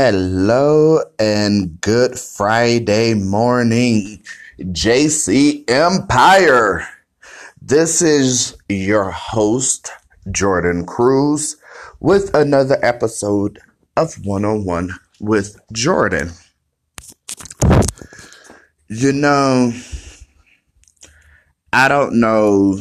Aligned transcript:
Hello 0.00 1.02
and 1.18 1.80
good 1.80 2.16
Friday 2.16 3.14
morning, 3.14 4.22
JC 4.60 5.68
Empire. 5.68 6.86
This 7.60 8.00
is 8.00 8.56
your 8.68 9.10
host, 9.10 9.90
Jordan 10.30 10.86
Cruz, 10.86 11.56
with 11.98 12.32
another 12.32 12.78
episode 12.80 13.58
of 13.96 14.24
One 14.24 14.44
on 14.44 14.64
One 14.64 14.90
with 15.18 15.58
Jordan. 15.72 16.30
You 18.86 19.10
know, 19.10 19.72
I 21.72 21.88
don't 21.88 22.20
know 22.20 22.78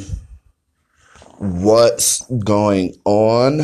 what's 1.40 2.24
going 2.44 2.94
on 3.06 3.62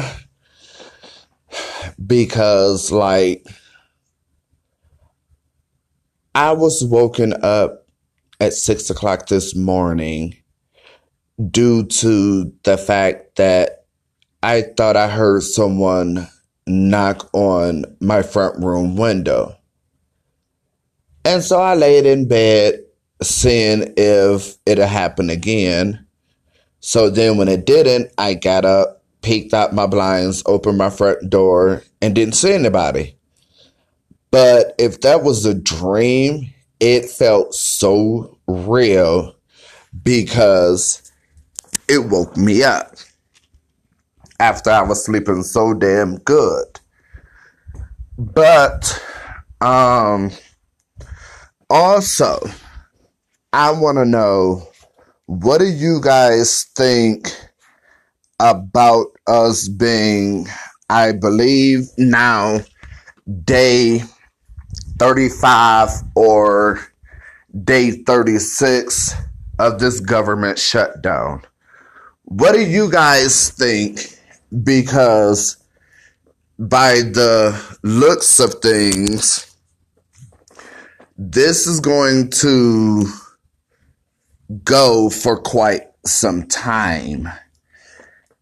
because 2.05 2.91
like 2.91 3.45
I 6.35 6.51
was 6.53 6.83
woken 6.83 7.33
up 7.43 7.85
at 8.39 8.53
six 8.53 8.89
o'clock 8.89 9.27
this 9.27 9.55
morning 9.55 10.35
due 11.49 11.85
to 11.85 12.51
the 12.63 12.77
fact 12.77 13.35
that 13.35 13.85
I 14.41 14.61
thought 14.61 14.97
I 14.97 15.07
heard 15.07 15.43
someone 15.43 16.27
knock 16.67 17.29
on 17.33 17.85
my 17.99 18.21
front 18.23 18.63
room 18.63 18.95
window. 18.95 19.55
And 21.25 21.43
so 21.43 21.61
I 21.61 21.75
laid 21.75 22.05
in 22.05 22.27
bed 22.27 22.79
seeing 23.21 23.93
if 23.95 24.57
it'll 24.65 24.87
happen 24.87 25.29
again. 25.29 26.05
So 26.79 27.09
then 27.09 27.37
when 27.37 27.47
it 27.47 27.65
didn't, 27.65 28.11
I 28.17 28.33
got 28.33 28.65
up 28.65 29.02
peeked 29.23 29.53
out 29.53 29.73
my 29.73 29.87
blinds, 29.87 30.43
opened 30.45 30.77
my 30.77 30.89
front 30.89 31.29
door, 31.29 31.81
and 32.01 32.13
didn't 32.13 32.35
see 32.35 32.53
anybody. 32.53 33.17
But 34.29 34.75
if 34.77 35.01
that 35.01 35.23
was 35.23 35.45
a 35.45 35.53
dream, 35.53 36.53
it 36.79 37.05
felt 37.05 37.53
so 37.55 38.37
real 38.47 39.35
because 40.03 41.11
it 41.87 41.99
woke 42.09 42.35
me 42.35 42.63
up 42.63 42.95
after 44.39 44.69
I 44.69 44.81
was 44.81 45.05
sleeping 45.05 45.43
so 45.43 45.73
damn 45.73 46.17
good. 46.19 46.79
But 48.17 49.01
um 49.61 50.31
also 51.69 52.39
I 53.53 53.71
want 53.71 53.97
to 53.97 54.05
know 54.05 54.67
what 55.27 55.59
do 55.59 55.65
you 55.65 56.01
guys 56.01 56.65
think 56.75 57.33
about 58.39 59.07
us 59.27 59.67
being, 59.67 60.47
I 60.89 61.11
believe 61.11 61.87
now, 61.97 62.59
day 63.45 64.03
35 64.99 65.89
or 66.15 66.79
day 67.63 67.91
36 67.91 69.15
of 69.59 69.79
this 69.79 69.99
government 69.99 70.59
shutdown. 70.59 71.43
What 72.23 72.53
do 72.53 72.61
you 72.61 72.89
guys 72.89 73.51
think? 73.51 74.17
Because 74.63 75.57
by 76.57 76.95
the 76.95 77.77
looks 77.83 78.39
of 78.39 78.55
things, 78.61 79.55
this 81.17 81.67
is 81.67 81.79
going 81.79 82.29
to 82.31 83.05
go 84.63 85.09
for 85.09 85.37
quite 85.39 85.83
some 86.05 86.47
time. 86.47 87.29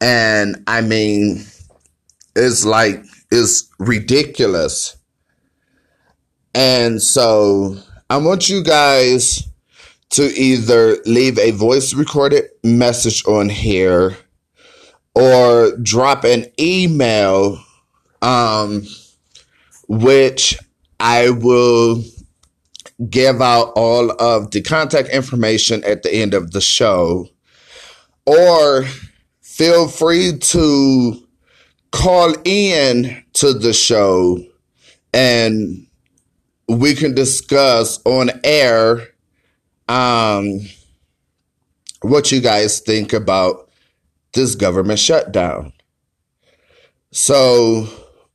And 0.01 0.63
I 0.66 0.81
mean, 0.81 1.45
it's 2.35 2.66
like, 2.66 3.06
it's 3.31 3.69
ridiculous. 3.79 4.97
And 6.53 7.01
so 7.01 7.78
I 8.09 8.17
want 8.17 8.50
you 8.50 8.63
guys 8.63 9.47
to 10.09 10.23
either 10.23 10.97
leave 11.06 11.39
a 11.39 11.51
voice 11.51 11.94
recorded 11.94 12.50
message 12.63 13.25
on 13.25 13.47
here 13.47 14.17
or 15.16 15.78
drop 15.78 16.23
an 16.23 16.47
email, 16.59 17.63
um, 18.22 18.85
which 19.88 20.57
I 21.00 21.29
will 21.29 22.03
give 23.09 23.41
out 23.41 23.72
all 23.75 24.12
of 24.22 24.51
the 24.51 24.62
contact 24.62 25.09
information 25.09 25.83
at 25.83 26.03
the 26.03 26.13
end 26.13 26.33
of 26.33 26.51
the 26.51 26.62
show. 26.62 27.29
Or 28.25 28.85
feel 29.62 29.88
free 29.88 30.40
to 30.40 31.24
call 31.92 32.34
in 32.46 33.24
to 33.32 33.54
the 33.54 33.72
show 33.72 34.44
and 35.14 35.86
we 36.68 36.96
can 36.96 37.14
discuss 37.14 38.00
on 38.06 38.32
air 38.44 39.08
um, 39.88 40.62
what 42.02 42.32
you 42.32 42.42
guys 42.42 42.80
think 42.80 43.14
about 43.14 43.70
this 44.34 44.56
government 44.56 44.98
shutdown. 44.98 45.72
So, 47.12 47.88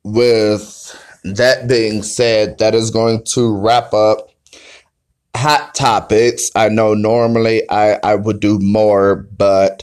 with 0.05 0.97
that 1.25 1.67
being 1.67 2.05
said, 2.05 2.59
that 2.59 2.73
is 2.73 2.93
going 2.93 3.25
to 3.33 3.53
wrap 3.53 3.93
up 3.93 4.31
hot 5.35 5.75
topics. 5.75 6.53
I 6.55 6.69
know 6.69 6.95
normally 6.95 7.69
I, 7.69 7.99
I 8.05 8.15
would 8.15 8.39
do 8.39 8.61
more, 8.61 9.27
but 9.37 9.83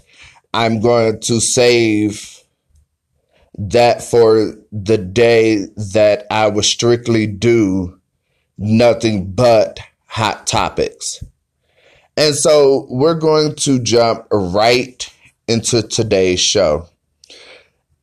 I'm 0.53 0.79
going 0.79 1.19
to 1.21 1.39
save 1.39 2.39
that 3.57 4.03
for 4.03 4.55
the 4.71 4.97
day 4.97 5.67
that 5.75 6.25
I 6.31 6.47
will 6.47 6.63
strictly 6.63 7.27
do 7.27 7.99
nothing 8.57 9.31
but 9.31 9.79
hot 10.07 10.45
topics. 10.47 11.23
And 12.15 12.35
so 12.35 12.85
we're 12.89 13.19
going 13.19 13.55
to 13.55 13.79
jump 13.79 14.27
right 14.31 15.11
into 15.47 15.81
today's 15.81 16.39
show. 16.39 16.87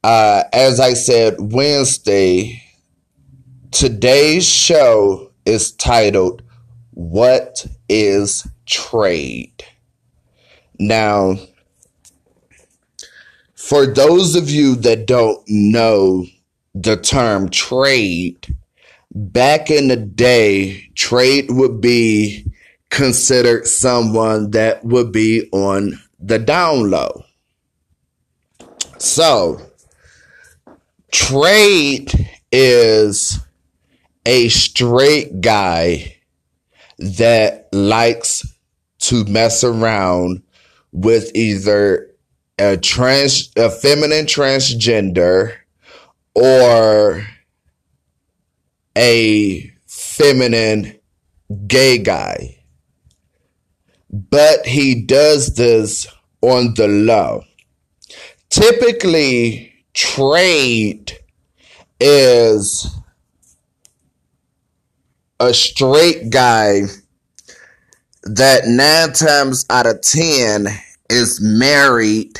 Uh, 0.02 0.44
as 0.52 0.80
I 0.80 0.94
said 0.94 1.36
Wednesday, 1.38 2.62
today's 3.70 4.48
show 4.48 5.30
is 5.44 5.72
titled, 5.72 6.42
What 6.92 7.66
is 7.88 8.46
Trade? 8.66 9.64
Now, 10.78 11.36
for 13.60 13.86
those 13.86 14.36
of 14.36 14.48
you 14.48 14.74
that 14.74 15.06
don't 15.06 15.38
know 15.46 16.24
the 16.74 16.96
term 16.96 17.50
trade, 17.50 18.56
back 19.14 19.70
in 19.70 19.88
the 19.88 19.96
day, 19.96 20.90
trade 20.94 21.50
would 21.50 21.78
be 21.78 22.50
considered 22.88 23.66
someone 23.66 24.50
that 24.52 24.82
would 24.82 25.12
be 25.12 25.46
on 25.52 26.00
the 26.18 26.38
down 26.38 26.90
low. 26.90 27.22
So, 28.96 29.60
trade 31.12 32.12
is 32.50 33.38
a 34.24 34.48
straight 34.48 35.42
guy 35.42 36.16
that 36.98 37.68
likes 37.72 38.42
to 39.00 39.24
mess 39.26 39.62
around 39.62 40.42
with 40.92 41.30
either 41.34 42.09
a 42.60 42.76
trans 42.76 43.50
a 43.56 43.70
feminine 43.70 44.26
transgender 44.26 45.56
or 46.34 47.26
a 48.96 49.72
feminine 49.86 50.94
gay 51.66 51.98
guy. 51.98 52.58
But 54.10 54.66
he 54.66 55.02
does 55.02 55.54
this 55.54 56.06
on 56.42 56.74
the 56.74 56.86
low. 56.86 57.44
Typically, 58.50 59.72
trade 59.94 61.16
is 61.98 62.86
a 65.38 65.54
straight 65.54 66.28
guy 66.30 66.82
that 68.24 68.66
nine 68.66 69.12
times 69.14 69.64
out 69.70 69.86
of 69.86 70.02
ten 70.02 70.66
is 71.08 71.40
married 71.40 72.38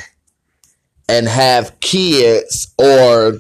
and 1.11 1.29
have 1.29 1.81
kids 1.81 2.73
or 2.79 3.35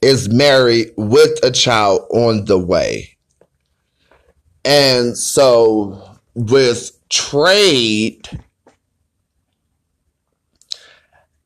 is 0.00 0.30
married 0.30 0.92
with 0.96 1.38
a 1.44 1.50
child 1.50 2.00
on 2.10 2.46
the 2.46 2.58
way. 2.58 3.10
And 4.64 5.16
so 5.16 6.18
with 6.34 6.98
trade, 7.10 8.26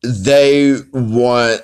they 0.03 0.77
want 0.93 1.63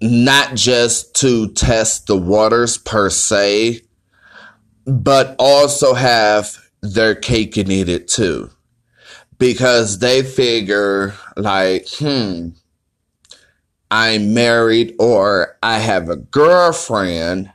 not 0.00 0.54
just 0.54 1.14
to 1.16 1.52
test 1.52 2.06
the 2.06 2.16
waters 2.16 2.78
per 2.78 3.10
se, 3.10 3.82
but 4.86 5.36
also 5.38 5.92
have 5.92 6.56
their 6.80 7.14
cake 7.14 7.58
and 7.58 7.70
eat 7.70 7.90
it 7.90 8.08
too. 8.08 8.50
Because 9.38 9.98
they 9.98 10.22
figure 10.22 11.14
like, 11.36 11.86
hmm, 11.98 12.48
I'm 13.90 14.34
married 14.34 14.94
or 14.98 15.56
I 15.62 15.78
have 15.78 16.08
a 16.08 16.16
girlfriend. 16.16 17.52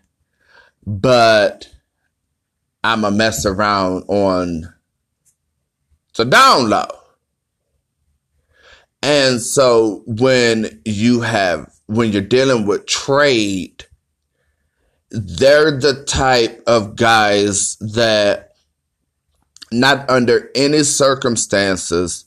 but 0.85 1.69
I'm 2.83 3.03
a 3.05 3.11
mess 3.11 3.45
around 3.45 4.03
on 4.07 4.73
the 6.15 6.25
down 6.25 6.69
low. 6.69 6.87
And 9.03 9.41
so 9.41 10.03
when 10.05 10.81
you 10.85 11.21
have, 11.21 11.71
when 11.87 12.11
you're 12.11 12.21
dealing 12.21 12.65
with 12.65 12.85
trade, 12.85 13.85
they're 15.09 15.77
the 15.77 16.03
type 16.05 16.63
of 16.67 16.95
guys 16.95 17.77
that 17.77 18.53
not 19.71 20.09
under 20.09 20.49
any 20.55 20.83
circumstances 20.83 22.25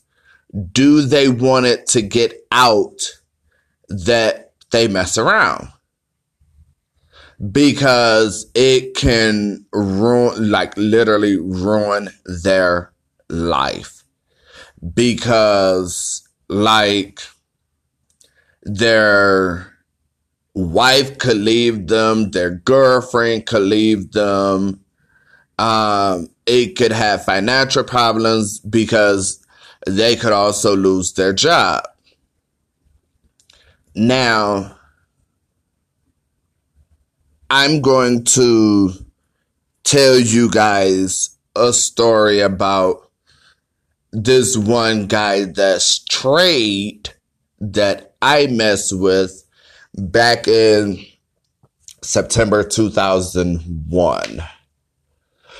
do 0.71 1.01
they 1.01 1.27
want 1.27 1.65
it 1.65 1.87
to 1.87 2.01
get 2.01 2.33
out 2.51 3.19
that 3.89 4.53
they 4.71 4.87
mess 4.87 5.17
around 5.17 5.69
because 7.51 8.49
it 8.55 8.95
can 8.95 9.65
ruin 9.73 10.49
like 10.49 10.75
literally 10.77 11.37
ruin 11.37 12.09
their 12.25 12.91
life 13.29 14.03
because 14.93 16.27
like 16.47 17.19
their 18.63 19.71
wife 20.53 21.17
could 21.17 21.37
leave 21.37 21.87
them, 21.87 22.31
their 22.31 22.51
girlfriend 22.51 23.45
could 23.45 23.63
leave 23.63 24.11
them. 24.11 24.79
Um, 25.57 26.29
it 26.45 26.75
could 26.77 26.91
have 26.91 27.25
financial 27.25 27.83
problems 27.83 28.59
because 28.59 29.45
they 29.87 30.15
could 30.15 30.33
also 30.33 30.75
lose 30.75 31.13
their 31.13 31.33
job. 31.33 31.83
Now, 33.95 34.77
I'm 37.49 37.81
going 37.81 38.25
to 38.25 38.91
tell 39.85 40.19
you 40.19 40.49
guys 40.49 41.37
a 41.55 41.71
story 41.71 42.41
about 42.41 43.09
this 44.11 44.57
one 44.57 45.07
guy 45.07 45.45
that's 45.45 45.85
straight 45.85 47.15
that 47.61 48.15
I 48.21 48.47
mess 48.47 48.91
with 48.91 49.45
back 49.95 50.49
in 50.49 51.05
September 52.01 52.63
2001. 52.63 54.43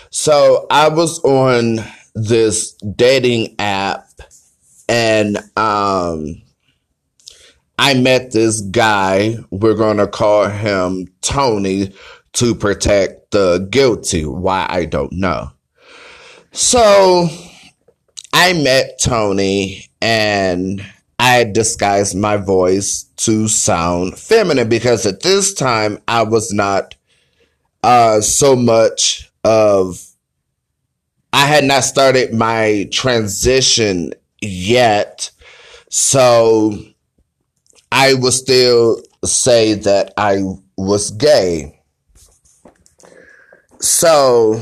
So 0.09 0.67
I 0.69 0.89
was 0.89 1.19
on 1.23 1.79
this 2.13 2.73
dating 2.73 3.55
app 3.59 4.09
and 4.87 5.37
um 5.57 6.41
I 7.77 7.93
met 7.95 8.31
this 8.31 8.61
guy. 8.61 9.37
We're 9.51 9.75
going 9.75 9.97
to 9.97 10.07
call 10.07 10.47
him 10.47 11.07
Tony 11.21 11.93
to 12.33 12.55
protect 12.55 13.31
the 13.31 13.67
guilty. 13.69 14.25
Why 14.25 14.65
I 14.69 14.85
don't 14.85 15.13
know. 15.13 15.51
So 16.51 17.27
I 18.33 18.53
met 18.53 18.99
Tony 19.01 19.89
and 20.01 20.85
I 21.19 21.43
disguised 21.45 22.15
my 22.15 22.37
voice 22.37 23.03
to 23.17 23.47
sound 23.47 24.17
feminine 24.17 24.69
because 24.69 25.05
at 25.05 25.21
this 25.21 25.53
time 25.53 25.99
I 26.07 26.23
was 26.23 26.53
not 26.53 26.95
uh, 27.83 28.21
so 28.21 28.55
much 28.55 29.31
of, 29.43 30.05
I 31.33 31.45
had 31.45 31.63
not 31.63 31.83
started 31.83 32.33
my 32.33 32.89
transition 32.91 34.13
yet. 34.41 35.31
So 35.89 36.77
I 37.95 38.13
would 38.13 38.33
still 38.33 39.01
say 39.23 39.73
that 39.73 40.13
I 40.17 40.41
was 40.75 41.11
gay. 41.11 41.79
So 43.79 44.61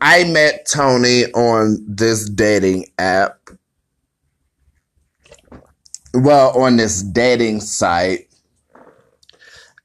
I 0.00 0.24
met 0.24 0.66
Tony 0.66 1.26
on 1.26 1.78
this 1.86 2.28
dating 2.28 2.86
app 2.98 3.38
well, 6.12 6.58
on 6.60 6.76
this 6.76 7.02
dating 7.02 7.60
site. 7.60 8.26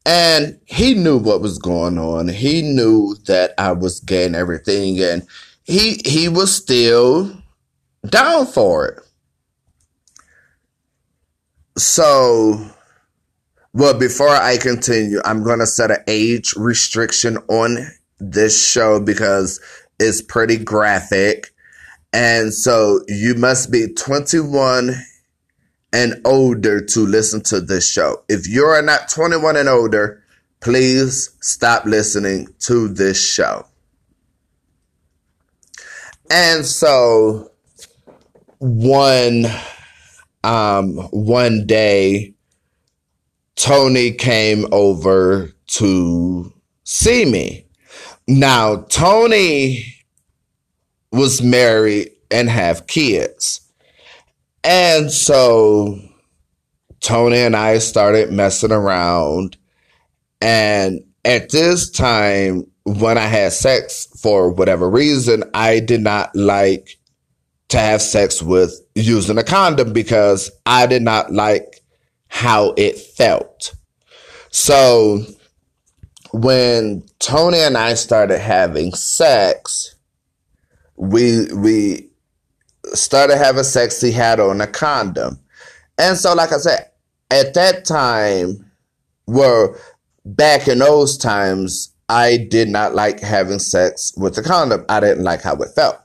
And 0.07 0.59
he 0.65 0.95
knew 0.95 1.17
what 1.17 1.41
was 1.41 1.59
going 1.59 1.99
on. 1.99 2.29
He 2.29 2.63
knew 2.63 3.15
that 3.27 3.53
I 3.59 3.73
was 3.73 3.99
gay 3.99 4.25
and 4.25 4.35
everything. 4.35 4.99
And 4.99 5.27
he, 5.63 6.01
he 6.03 6.29
was 6.29 6.51
still 6.53 7.31
down 8.09 8.47
for 8.47 8.87
it. 8.87 9.04
So, 11.77 12.69
well, 13.73 13.97
before 13.97 14.29
I 14.29 14.57
continue, 14.57 15.19
I'm 15.25 15.43
going 15.43 15.59
to 15.59 15.67
set 15.67 15.91
an 15.91 16.03
age 16.07 16.53
restriction 16.55 17.37
on 17.49 17.91
this 18.19 18.65
show 18.65 18.99
because 19.01 19.59
it's 19.99 20.21
pretty 20.21 20.57
graphic. 20.57 21.51
And 22.13 22.53
so 22.53 23.01
you 23.09 23.35
must 23.35 23.71
be 23.71 23.93
21 23.93 24.95
and 25.91 26.21
older 26.25 26.79
to 26.79 26.99
listen 27.01 27.41
to 27.43 27.59
this 27.59 27.89
show. 27.89 28.23
If 28.29 28.47
you 28.47 28.63
are 28.63 28.81
not 28.81 29.09
21 29.09 29.57
and 29.57 29.67
older, 29.67 30.23
please 30.61 31.35
stop 31.41 31.85
listening 31.85 32.47
to 32.59 32.87
this 32.87 33.21
show. 33.21 33.65
And 36.31 36.65
so 36.65 37.51
one 38.59 39.45
um 40.45 40.97
one 41.11 41.65
day 41.65 42.33
Tony 43.55 44.11
came 44.11 44.65
over 44.71 45.51
to 45.67 46.53
see 46.83 47.25
me. 47.25 47.65
Now 48.27 48.85
Tony 48.89 49.85
was 51.11 51.41
married 51.41 52.11
and 52.31 52.49
have 52.49 52.87
kids. 52.87 53.61
And 54.63 55.11
so 55.11 55.99
Tony 56.99 57.37
and 57.37 57.55
I 57.55 57.77
started 57.77 58.31
messing 58.31 58.71
around. 58.71 59.57
And 60.41 61.01
at 61.23 61.51
this 61.51 61.89
time, 61.89 62.65
when 62.83 63.17
I 63.17 63.27
had 63.27 63.53
sex 63.53 64.07
for 64.19 64.49
whatever 64.51 64.89
reason, 64.89 65.43
I 65.53 65.79
did 65.79 66.01
not 66.01 66.35
like 66.35 66.97
to 67.69 67.79
have 67.79 68.01
sex 68.01 68.41
with 68.41 68.79
using 68.93 69.37
a 69.37 69.43
condom 69.43 69.93
because 69.93 70.51
I 70.65 70.85
did 70.85 71.01
not 71.01 71.31
like 71.31 71.81
how 72.27 72.73
it 72.77 72.97
felt. 72.97 73.73
So 74.51 75.23
when 76.31 77.03
Tony 77.19 77.59
and 77.59 77.77
I 77.77 77.93
started 77.95 78.39
having 78.39 78.93
sex, 78.93 79.95
we 80.97 81.47
we 81.53 82.09
started 82.93 83.37
having 83.37 83.63
sex, 83.63 84.01
he 84.01 84.11
had 84.11 84.39
on 84.39 84.61
a 84.61 84.67
condom. 84.67 85.39
And 85.97 86.17
so, 86.17 86.33
like 86.33 86.51
I 86.51 86.57
said, 86.57 86.89
at 87.31 87.53
that 87.53 87.85
time, 87.85 88.69
well, 89.27 89.75
back 90.25 90.67
in 90.67 90.79
those 90.79 91.17
times, 91.17 91.93
I 92.09 92.37
did 92.37 92.69
not 92.69 92.93
like 92.93 93.19
having 93.19 93.59
sex 93.59 94.13
with 94.17 94.37
a 94.37 94.43
condom. 94.43 94.85
I 94.89 94.99
didn't 94.99 95.23
like 95.23 95.41
how 95.41 95.55
it 95.55 95.69
felt. 95.75 95.99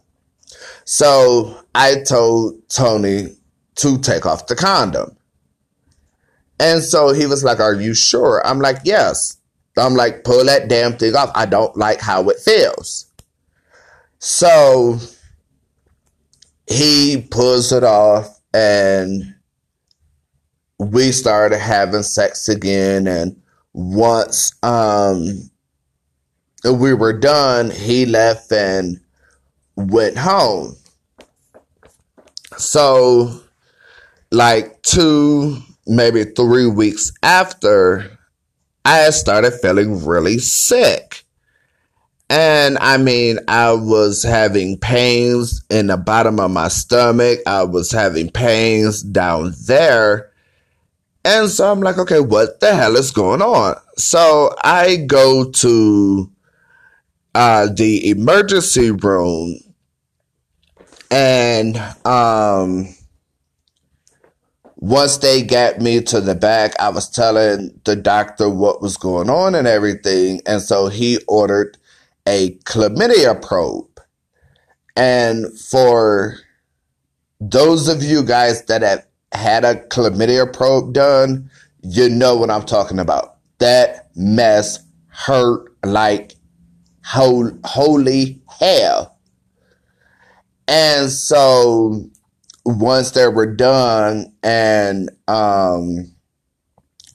So 0.92 1.56
I 1.72 2.02
told 2.02 2.68
Tony 2.68 3.36
to 3.76 3.98
take 3.98 4.26
off 4.26 4.48
the 4.48 4.56
condom. 4.56 5.16
And 6.58 6.82
so 6.82 7.12
he 7.12 7.26
was 7.26 7.44
like, 7.44 7.60
Are 7.60 7.76
you 7.76 7.94
sure? 7.94 8.44
I'm 8.44 8.58
like, 8.58 8.78
Yes. 8.82 9.36
I'm 9.78 9.94
like, 9.94 10.24
Pull 10.24 10.44
that 10.46 10.66
damn 10.66 10.96
thing 10.96 11.14
off. 11.14 11.30
I 11.36 11.46
don't 11.46 11.76
like 11.76 12.00
how 12.00 12.28
it 12.28 12.40
feels. 12.40 13.06
So 14.18 14.98
he 16.66 17.24
pulls 17.30 17.70
it 17.70 17.84
off 17.84 18.40
and 18.52 19.36
we 20.80 21.12
started 21.12 21.60
having 21.60 22.02
sex 22.02 22.48
again 22.48 23.06
and 23.06 23.40
once 23.74 24.52
um 24.64 25.48
we 26.64 26.92
were 26.94 27.12
done 27.12 27.70
he 27.70 28.06
left 28.06 28.50
and 28.50 29.00
went 29.76 30.18
home 30.18 30.76
so 32.60 33.40
like 34.30 34.80
two 34.82 35.56
maybe 35.86 36.24
three 36.24 36.66
weeks 36.66 37.12
after 37.22 38.18
i 38.84 39.10
started 39.10 39.52
feeling 39.52 40.04
really 40.04 40.38
sick 40.38 41.24
and 42.30 42.78
I 42.78 42.96
mean, 42.96 43.40
I 43.48 43.72
was 43.72 44.22
having 44.22 44.78
pains 44.78 45.64
in 45.68 45.88
the 45.88 45.96
bottom 45.96 46.38
of 46.38 46.52
my 46.52 46.68
stomach. 46.68 47.40
I 47.44 47.64
was 47.64 47.90
having 47.90 48.30
pains 48.30 49.02
down 49.02 49.52
there. 49.66 50.30
And 51.24 51.50
so 51.50 51.70
I'm 51.70 51.80
like, 51.80 51.98
okay, 51.98 52.20
what 52.20 52.60
the 52.60 52.72
hell 52.72 52.94
is 52.94 53.10
going 53.10 53.42
on? 53.42 53.74
So 53.96 54.54
I 54.62 54.96
go 55.08 55.50
to 55.50 56.30
uh, 57.34 57.66
the 57.74 58.08
emergency 58.08 58.92
room 58.92 59.58
and 61.10 61.76
um, 62.04 62.88
once 64.76 65.18
they 65.18 65.42
got 65.42 65.80
me 65.80 66.00
to 66.02 66.20
the 66.20 66.34
back, 66.34 66.78
I 66.80 66.88
was 66.88 67.10
telling 67.10 67.78
the 67.84 67.96
doctor 67.96 68.48
what 68.48 68.80
was 68.80 68.96
going 68.96 69.28
on 69.28 69.54
and 69.54 69.66
everything. 69.66 70.40
And 70.46 70.62
so 70.62 70.88
he 70.88 71.18
ordered 71.28 71.76
a 72.26 72.52
chlamydia 72.64 73.40
probe. 73.40 74.00
And 74.96 75.46
for 75.58 76.38
those 77.40 77.88
of 77.88 78.02
you 78.02 78.22
guys 78.22 78.64
that 78.64 78.82
have 78.82 79.06
had 79.32 79.64
a 79.64 79.76
chlamydia 79.88 80.52
probe 80.52 80.92
done, 80.92 81.50
you 81.82 82.08
know 82.08 82.36
what 82.36 82.50
I'm 82.50 82.64
talking 82.64 82.98
about. 82.98 83.36
That 83.58 84.08
mess 84.16 84.80
hurt 85.08 85.74
like 85.84 86.34
holy 87.04 88.40
hell. 88.58 89.16
And 90.70 91.10
so 91.10 92.08
once 92.64 93.10
they 93.10 93.26
were 93.26 93.52
done 93.52 94.32
and 94.44 95.10
um, 95.26 96.14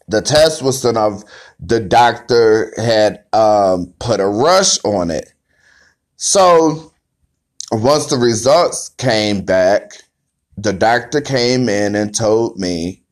the 0.10 0.22
test 0.22 0.62
was 0.62 0.82
done 0.82 0.98
off, 0.98 1.24
the 1.58 1.80
doctor 1.80 2.74
had 2.76 3.24
um, 3.32 3.94
put 4.00 4.20
a 4.20 4.28
rush 4.28 4.84
on 4.84 5.10
it. 5.10 5.32
So 6.18 6.92
once 7.72 8.08
the 8.08 8.18
results 8.18 8.90
came 8.90 9.46
back, 9.46 9.92
the 10.58 10.74
doctor 10.74 11.22
came 11.22 11.70
in 11.70 11.96
and 11.96 12.14
told 12.14 12.60
me 12.60 13.04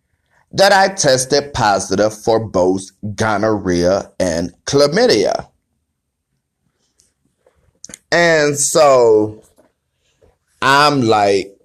that 0.51 0.73
I 0.73 0.89
tested 0.89 1.53
positive 1.53 2.13
for 2.21 2.45
both 2.45 2.83
gonorrhea 3.15 4.11
and 4.19 4.53
chlamydia. 4.65 5.47
And 8.11 8.57
so 8.57 9.42
I'm 10.65 11.01
like 11.01 11.59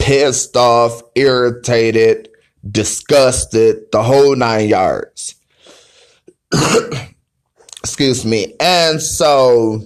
pissed 0.00 0.56
off, 0.56 1.00
irritated, 1.14 2.28
disgusted, 2.68 3.84
the 3.92 4.02
whole 4.02 4.34
nine 4.34 4.68
yards. 4.68 5.36
Excuse 7.78 8.26
me. 8.26 8.52
And 8.58 9.00
so, 9.00 9.80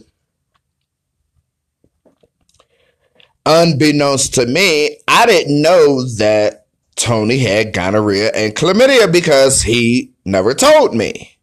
unbeknownst 3.44 4.32
to 4.36 4.46
me, 4.46 4.96
I 5.06 5.26
didn't 5.26 5.60
know 5.60 6.08
that 6.16 6.66
Tony 6.96 7.40
had 7.40 7.74
gonorrhea 7.74 8.30
and 8.34 8.54
chlamydia 8.54 9.12
because 9.12 9.60
he 9.60 10.14
never 10.24 10.54
told 10.54 10.94
me. 10.94 11.36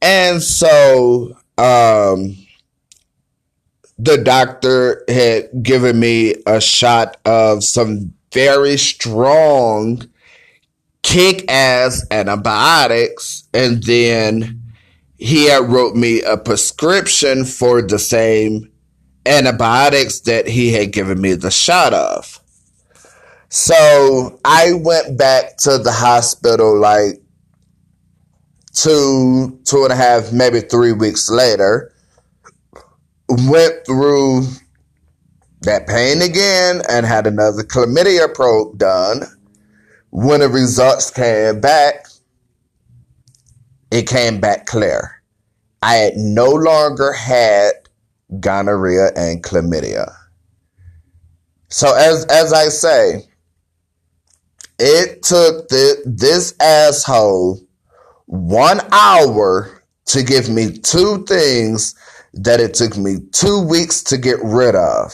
And 0.00 0.40
so, 0.40 1.36
um, 1.58 2.45
the 3.98 4.18
doctor 4.18 5.04
had 5.08 5.48
given 5.62 5.98
me 5.98 6.34
a 6.46 6.60
shot 6.60 7.16
of 7.24 7.64
some 7.64 8.12
very 8.32 8.76
strong 8.76 10.02
kick 11.02 11.50
ass 11.50 12.04
antibiotics 12.10 13.48
and 13.54 13.82
then 13.84 14.62
he 15.18 15.46
had 15.46 15.70
wrote 15.70 15.94
me 15.94 16.20
a 16.22 16.36
prescription 16.36 17.44
for 17.44 17.80
the 17.80 17.98
same 17.98 18.70
antibiotics 19.24 20.20
that 20.20 20.46
he 20.46 20.72
had 20.72 20.92
given 20.92 21.20
me 21.20 21.32
the 21.32 21.50
shot 21.50 21.94
of. 21.94 22.40
So 23.48 24.38
I 24.44 24.74
went 24.74 25.16
back 25.16 25.56
to 25.58 25.78
the 25.78 25.92
hospital 25.92 26.78
like 26.78 27.22
two, 28.74 29.58
two 29.64 29.84
and 29.84 29.92
a 29.92 29.96
half, 29.96 30.32
maybe 30.32 30.60
three 30.60 30.92
weeks 30.92 31.30
later 31.30 31.94
went 33.28 33.86
through 33.86 34.42
that 35.62 35.86
pain 35.86 36.22
again 36.22 36.82
and 36.88 37.06
had 37.06 37.26
another 37.26 37.62
chlamydia 37.62 38.32
probe 38.32 38.78
done. 38.78 39.22
When 40.10 40.40
the 40.40 40.48
results 40.48 41.10
came 41.10 41.60
back, 41.60 42.06
it 43.90 44.06
came 44.06 44.40
back 44.40 44.66
clear. 44.66 45.22
I 45.82 45.94
had 45.94 46.16
no 46.16 46.50
longer 46.50 47.12
had 47.12 47.72
gonorrhea 48.40 49.12
and 49.14 49.42
chlamydia. 49.42 50.12
So 51.68 51.94
as 51.94 52.24
as 52.26 52.52
I 52.52 52.68
say, 52.68 53.28
it 54.78 55.22
took 55.22 55.68
the, 55.68 56.02
this 56.04 56.54
asshole 56.60 57.60
one 58.26 58.80
hour 58.92 59.82
to 60.06 60.22
give 60.22 60.48
me 60.48 60.78
two 60.78 61.24
things 61.24 61.94
that 62.36 62.60
it 62.60 62.74
took 62.74 62.96
me 62.96 63.16
two 63.32 63.60
weeks 63.60 64.02
to 64.04 64.18
get 64.18 64.38
rid 64.42 64.74
of. 64.74 65.12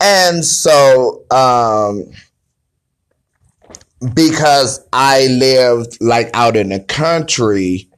And 0.00 0.44
so, 0.44 1.24
um, 1.30 2.10
because 4.14 4.80
I 4.92 5.26
lived 5.26 5.98
like 6.00 6.30
out 6.34 6.56
in 6.56 6.70
the 6.70 6.80
country, 6.80 7.88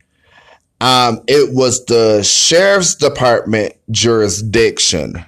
um, 0.81 1.23
it 1.29 1.55
was 1.55 1.85
the 1.87 2.23
sheriff's 2.23 2.97
department 2.97 3.75
jurisdiction. 3.91 5.25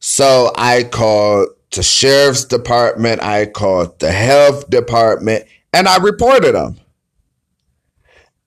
So 0.00 0.52
I 0.56 0.84
called 0.84 1.48
the 1.70 1.82
sheriff's 1.82 2.44
department, 2.44 3.22
I 3.22 3.46
called 3.46 3.98
the 3.98 4.12
health 4.12 4.68
department, 4.68 5.46
and 5.72 5.88
I 5.88 5.96
reported 5.98 6.54
them. 6.54 6.78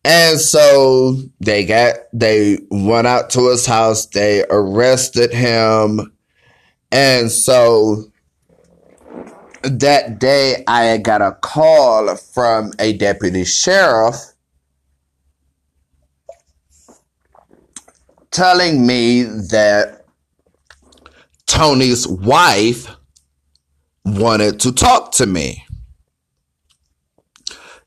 And 0.03 0.39
so 0.39 1.15
they 1.39 1.65
got, 1.65 1.96
they 2.12 2.58
went 2.72 3.08
out 3.08 3.29
to 3.31 3.50
his 3.50 3.65
house, 3.65 4.08
they 4.08 4.43
arrested 4.50 5.31
him. 5.31 6.12
And 6.91 7.31
so 7.31 8.12
that 9.63 10.20
day 10.20 10.63
I 10.67 10.98
got 10.98 11.22
a 11.22 11.34
call 11.41 12.15
from 12.15 12.74
a 12.79 12.93
deputy 12.93 13.46
sheriff 13.46 14.15
telling 18.31 18.88
me 18.88 19.24
that 19.24 20.05
Tony's 21.46 22.08
wife 22.08 22.88
wanted 24.05 24.60
to 24.62 24.72
talk 24.72 25.12
to 25.13 25.25
me. 25.25 25.61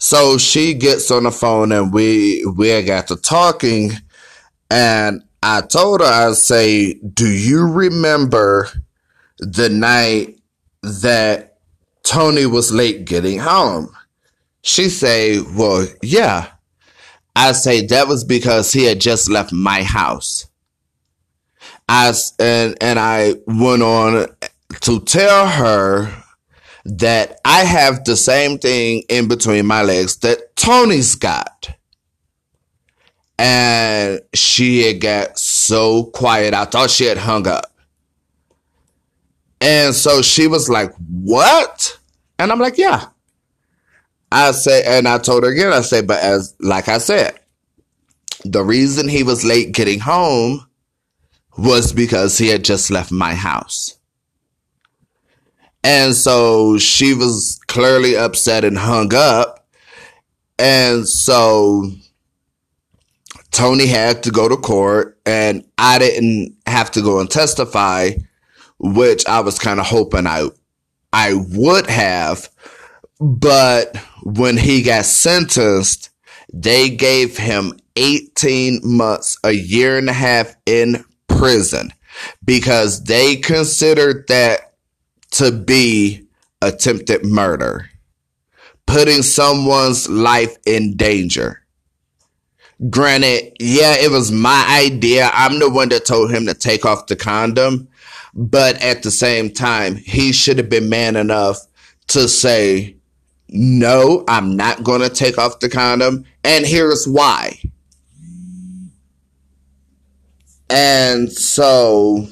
So 0.04 0.36
she 0.36 0.74
gets 0.74 1.10
on 1.10 1.22
the 1.22 1.30
phone 1.30 1.72
and 1.72 1.90
we 1.90 2.44
we 2.44 2.82
got 2.82 3.06
to 3.06 3.16
talking 3.16 3.92
and 4.70 5.22
I 5.42 5.62
told 5.62 6.02
her 6.02 6.06
I 6.06 6.30
say, 6.34 6.92
"Do 6.92 7.26
you 7.26 7.66
remember 7.66 8.68
the 9.38 9.70
night 9.70 10.40
that 10.82 11.56
Tony 12.02 12.44
was 12.44 12.70
late 12.70 13.06
getting 13.06 13.38
home?" 13.38 13.96
She 14.60 14.90
say, 14.90 15.40
"Well, 15.40 15.86
yeah." 16.02 16.48
I 17.34 17.52
say 17.52 17.86
that 17.86 18.06
was 18.06 18.24
because 18.24 18.74
he 18.74 18.84
had 18.84 19.00
just 19.00 19.30
left 19.30 19.52
my 19.54 19.82
house. 19.82 20.46
I 21.88 22.12
and 22.38 22.76
and 22.82 22.98
I 22.98 23.36
went 23.46 23.82
on 23.82 24.26
to 24.82 25.00
tell 25.00 25.48
her 25.48 26.23
that 26.84 27.40
I 27.44 27.64
have 27.64 28.04
the 28.04 28.16
same 28.16 28.58
thing 28.58 29.04
in 29.08 29.28
between 29.28 29.66
my 29.66 29.82
legs 29.82 30.18
that 30.18 30.54
Tony's 30.56 31.14
got. 31.14 31.70
And 33.38 34.20
she 34.34 34.82
had 34.86 35.00
got 35.00 35.38
so 35.38 36.04
quiet. 36.04 36.54
I 36.54 36.66
thought 36.66 36.90
she 36.90 37.04
had 37.04 37.18
hung 37.18 37.48
up. 37.48 37.72
And 39.60 39.94
so 39.94 40.22
she 40.22 40.46
was 40.46 40.68
like, 40.68 40.92
What? 41.08 41.98
And 42.38 42.52
I'm 42.52 42.60
like, 42.60 42.78
Yeah. 42.78 43.06
I 44.30 44.50
say, 44.50 44.82
and 44.84 45.06
I 45.06 45.18
told 45.18 45.44
her 45.44 45.50
again, 45.50 45.72
I 45.72 45.80
say, 45.80 46.02
but 46.02 46.20
as, 46.20 46.56
like 46.58 46.88
I 46.88 46.98
said, 46.98 47.38
the 48.44 48.64
reason 48.64 49.08
he 49.08 49.22
was 49.22 49.44
late 49.44 49.70
getting 49.70 50.00
home 50.00 50.66
was 51.56 51.92
because 51.92 52.36
he 52.36 52.48
had 52.48 52.64
just 52.64 52.90
left 52.90 53.12
my 53.12 53.34
house. 53.34 53.96
And 55.84 56.14
so 56.14 56.78
she 56.78 57.12
was 57.12 57.60
clearly 57.68 58.16
upset 58.16 58.64
and 58.64 58.78
hung 58.78 59.14
up. 59.14 59.68
And 60.58 61.06
so 61.06 61.90
Tony 63.50 63.86
had 63.86 64.22
to 64.22 64.30
go 64.30 64.48
to 64.48 64.56
court 64.56 65.20
and 65.26 65.64
I 65.76 65.98
didn't 65.98 66.56
have 66.66 66.90
to 66.92 67.02
go 67.02 67.20
and 67.20 67.30
testify, 67.30 68.12
which 68.78 69.26
I 69.26 69.40
was 69.40 69.58
kind 69.58 69.78
of 69.78 69.86
hoping 69.86 70.26
I 70.26 70.48
I 71.12 71.34
would 71.34 71.86
have. 71.88 72.48
But 73.20 73.96
when 74.24 74.56
he 74.56 74.82
got 74.82 75.04
sentenced, 75.04 76.10
they 76.52 76.90
gave 76.90 77.36
him 77.36 77.78
18 77.96 78.80
months, 78.82 79.38
a 79.44 79.52
year 79.52 79.98
and 79.98 80.08
a 80.08 80.12
half 80.12 80.56
in 80.66 81.04
prison 81.28 81.92
because 82.44 83.04
they 83.04 83.36
considered 83.36 84.26
that 84.28 84.73
to 85.34 85.52
be 85.52 86.26
attempted 86.62 87.24
murder, 87.24 87.90
putting 88.86 89.22
someone's 89.22 90.08
life 90.08 90.56
in 90.66 90.96
danger. 90.96 91.60
Granted, 92.90 93.56
yeah, 93.60 93.94
it 93.94 94.10
was 94.10 94.32
my 94.32 94.66
idea. 94.84 95.30
I'm 95.32 95.58
the 95.58 95.70
one 95.70 95.88
that 95.90 96.04
told 96.04 96.30
him 96.32 96.46
to 96.46 96.54
take 96.54 96.84
off 96.84 97.06
the 97.06 97.16
condom, 97.16 97.88
But 98.34 98.82
at 98.82 99.02
the 99.04 99.10
same 99.12 99.50
time, 99.50 99.94
he 99.94 100.32
should 100.32 100.58
have 100.58 100.68
been 100.68 100.88
man 100.88 101.14
enough 101.14 101.58
to 102.08 102.28
say, 102.28 102.96
no, 103.48 104.24
I'm 104.26 104.56
not 104.56 104.82
going 104.82 105.02
to 105.02 105.08
take 105.08 105.38
off 105.38 105.60
the 105.60 105.68
condom. 105.68 106.24
And 106.42 106.66
here's 106.66 107.06
why. 107.06 107.60
And 110.68 111.30
so, 111.30 112.26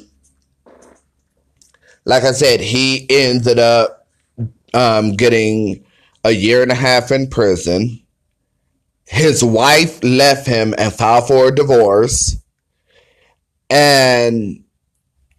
like 2.04 2.24
I 2.24 2.32
said, 2.32 2.60
he 2.60 3.06
ended 3.08 3.58
up 3.58 4.06
um, 4.74 5.12
getting 5.12 5.84
a 6.24 6.30
year 6.30 6.62
and 6.62 6.72
a 6.72 6.76
half 6.76 7.10
in 7.10 7.28
prison. 7.28 8.02
His 9.06 9.44
wife 9.44 10.02
left 10.02 10.46
him 10.46 10.74
and 10.78 10.92
filed 10.92 11.28
for 11.28 11.48
a 11.48 11.54
divorce. 11.54 12.36
And 13.68 14.64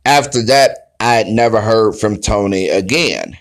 after 0.06 0.44
that, 0.44 0.94
I 1.00 1.16
had 1.16 1.28
never 1.28 1.60
heard 1.62 1.94
from 1.96 2.20
Tony 2.20 2.70
again. 2.70 3.38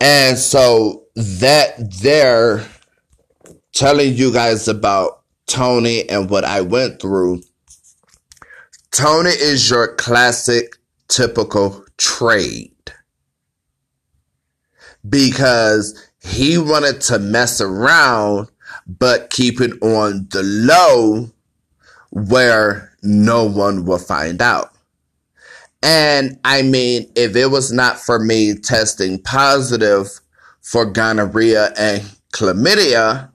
And 0.00 0.36
so 0.36 1.04
that 1.14 1.74
there 2.00 2.66
telling 3.72 4.14
you 4.14 4.32
guys 4.32 4.68
about 4.68 5.22
Tony 5.46 6.08
and 6.08 6.28
what 6.28 6.44
I 6.44 6.60
went 6.60 7.00
through. 7.00 7.42
Tony 8.90 9.30
is 9.30 9.70
your 9.70 9.94
classic 9.96 10.76
typical 11.12 11.84
trade 11.98 12.72
because 15.08 16.08
he 16.22 16.56
wanted 16.56 17.00
to 17.02 17.18
mess 17.18 17.60
around 17.60 18.48
but 18.86 19.28
keep 19.30 19.60
it 19.60 19.72
on 19.82 20.26
the 20.30 20.42
low 20.42 21.30
where 22.10 22.92
no 23.02 23.44
one 23.44 23.84
will 23.84 23.98
find 23.98 24.40
out. 24.40 24.70
And 25.82 26.38
I 26.44 26.62
mean, 26.62 27.10
if 27.16 27.34
it 27.36 27.50
was 27.50 27.72
not 27.72 27.98
for 27.98 28.18
me 28.18 28.54
testing 28.54 29.20
positive 29.20 30.08
for 30.60 30.86
gonorrhea 30.86 31.72
and 31.76 32.02
chlamydia, 32.32 33.30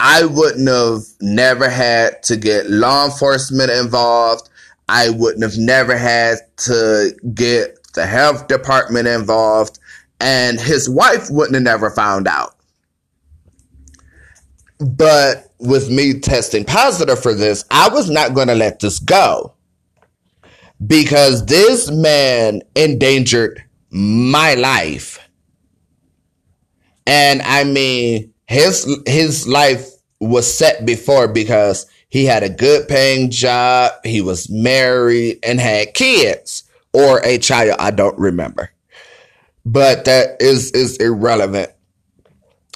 I 0.00 0.24
wouldn't 0.24 0.68
have 0.68 1.04
never 1.20 1.68
had 1.68 2.22
to 2.24 2.36
get 2.36 2.68
law 2.68 3.04
enforcement 3.06 3.70
involved. 3.70 4.50
I 4.88 5.10
wouldn't 5.10 5.42
have 5.42 5.58
never 5.58 5.96
had 5.96 6.38
to 6.58 7.14
get 7.34 7.78
the 7.94 8.06
health 8.06 8.48
department 8.48 9.08
involved 9.08 9.78
and 10.20 10.60
his 10.60 10.88
wife 10.88 11.28
wouldn't 11.30 11.54
have 11.54 11.62
never 11.62 11.90
found 11.90 12.28
out. 12.28 12.56
But 14.78 15.52
with 15.58 15.90
me 15.90 16.20
testing 16.20 16.64
positive 16.64 17.22
for 17.22 17.34
this, 17.34 17.64
I 17.70 17.88
was 17.88 18.10
not 18.10 18.34
going 18.34 18.48
to 18.48 18.54
let 18.54 18.80
this 18.80 18.98
go 18.98 19.54
because 20.84 21.46
this 21.46 21.90
man 21.90 22.62
endangered 22.74 23.62
my 23.90 24.54
life. 24.54 25.18
And 27.06 27.42
I 27.42 27.64
mean, 27.64 28.32
his 28.46 28.86
his 29.06 29.46
life 29.46 29.88
was 30.20 30.52
set 30.52 30.84
before 30.86 31.28
because 31.28 31.86
he 32.14 32.26
had 32.26 32.44
a 32.44 32.48
good 32.48 32.86
paying 32.86 33.28
job, 33.28 33.90
he 34.04 34.20
was 34.20 34.48
married 34.48 35.40
and 35.42 35.58
had 35.58 35.94
kids 35.94 36.62
or 36.92 37.20
a 37.24 37.38
child, 37.38 37.74
I 37.80 37.90
don't 37.90 38.16
remember. 38.16 38.70
But 39.66 40.04
that 40.04 40.40
is 40.40 40.70
is 40.70 40.96
irrelevant. 40.98 41.72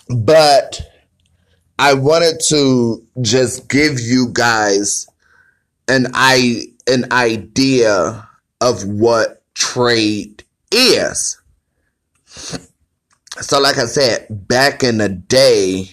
But 0.09 0.81
I 1.79 1.95
wanted 1.95 2.41
to 2.49 3.07
just 3.21 3.69
give 3.69 4.01
you 4.01 4.31
guys 4.33 5.07
an 5.87 6.09
I 6.15 6.65
an 6.89 7.05
idea 7.13 8.29
of 8.61 8.83
what 8.89 9.45
trade 9.55 10.43
is. 10.73 11.41
So 12.27 13.61
like 13.61 13.79
I 13.79 13.87
said, 13.87 14.27
back 14.49 14.83
in 14.83 14.99
the 14.99 15.09
day, 15.09 15.91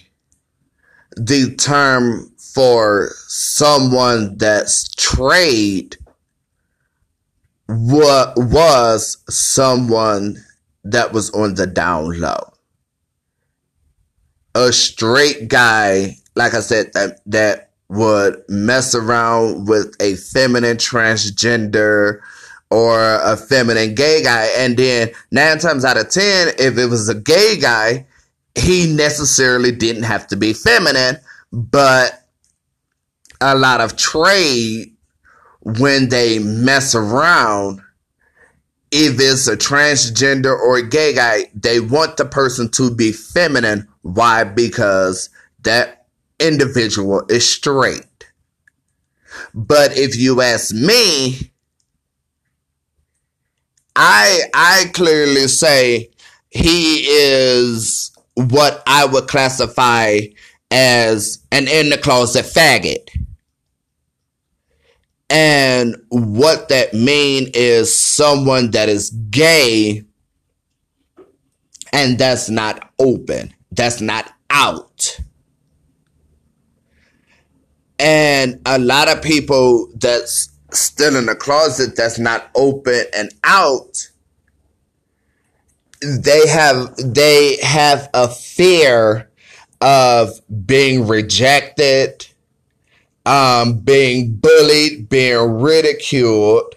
the 1.15 1.55
term 1.57 2.31
for 2.55 3.11
someone 3.27 4.37
that's 4.37 4.87
trade 4.95 5.97
what 7.67 8.33
was 8.37 9.17
someone 9.29 10.37
that 10.85 11.11
was 11.11 11.29
on 11.31 11.55
the 11.55 11.67
down 11.67 12.17
low. 12.19 12.53
A 14.53 14.71
straight 14.71 15.49
guy, 15.49 16.15
like 16.35 16.53
I 16.53 16.61
said, 16.61 16.93
that 16.93 17.19
that 17.25 17.71
would 17.89 18.41
mess 18.47 18.95
around 18.95 19.67
with 19.67 19.93
a 19.99 20.15
feminine 20.15 20.77
transgender 20.77 22.21
or 22.71 22.99
a 23.01 23.35
feminine 23.35 23.95
gay 23.95 24.23
guy. 24.23 24.47
And 24.57 24.77
then 24.77 25.09
nine 25.31 25.59
times 25.59 25.83
out 25.83 25.97
of 25.97 26.09
10, 26.09 26.53
if 26.57 26.77
it 26.77 26.85
was 26.85 27.09
a 27.09 27.15
gay 27.15 27.57
guy, 27.59 28.05
he 28.55 28.91
necessarily 28.93 29.73
didn't 29.73 30.03
have 30.03 30.27
to 30.27 30.37
be 30.37 30.53
feminine, 30.53 31.17
but 31.51 32.24
a 33.41 33.55
lot 33.55 33.81
of 33.81 33.95
trade 33.95 34.95
when 35.61 36.09
they 36.09 36.39
mess 36.39 36.93
around, 36.93 37.81
if 38.91 39.19
it's 39.19 39.47
a 39.47 39.57
transgender 39.57 40.57
or 40.57 40.77
a 40.77 40.87
gay 40.87 41.13
guy, 41.13 41.45
they 41.53 41.79
want 41.79 42.17
the 42.17 42.25
person 42.25 42.69
to 42.69 42.93
be 42.93 43.11
feminine. 43.11 43.87
Why? 44.03 44.43
Because 44.43 45.29
that 45.63 46.05
individual 46.39 47.25
is 47.29 47.47
straight. 47.47 48.05
But 49.53 49.97
if 49.97 50.15
you 50.15 50.41
ask 50.41 50.73
me, 50.73 51.51
I 53.95 54.41
I 54.53 54.91
clearly 54.93 55.47
say 55.47 56.11
he 56.49 57.05
is 57.07 58.11
what 58.35 58.83
I 58.85 59.05
would 59.05 59.27
classify 59.27 60.19
as 60.71 61.39
an 61.51 61.67
in 61.67 61.89
the 61.89 61.97
closet 61.97 62.45
faggot. 62.45 63.09
And 65.29 65.95
what 66.09 66.69
that 66.69 66.93
mean 66.93 67.49
is 67.53 67.97
someone 67.97 68.71
that 68.71 68.89
is 68.89 69.09
gay 69.09 70.03
and 71.91 72.17
that's 72.17 72.49
not 72.49 72.91
open. 72.99 73.53
That's 73.71 74.01
not 74.01 74.31
out. 74.49 75.19
And 77.97 78.61
a 78.65 78.77
lot 78.77 79.09
of 79.09 79.21
people 79.21 79.89
that's 79.95 80.49
still 80.71 81.15
in 81.15 81.25
the 81.25 81.35
closet 81.35 81.95
that's 81.95 82.19
not 82.19 82.49
open 82.55 83.05
and 83.15 83.31
out 83.43 84.09
they 86.01 86.47
have 86.47 86.95
they 86.97 87.57
have 87.63 88.09
a 88.13 88.27
fear 88.27 89.29
of 89.81 90.31
being 90.65 91.07
rejected 91.07 92.27
um 93.25 93.79
being 93.79 94.35
bullied 94.35 95.09
being 95.09 95.59
ridiculed 95.59 96.75